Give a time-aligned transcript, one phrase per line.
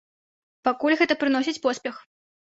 [0.67, 2.01] Пакуль гэта прыносіць поспех.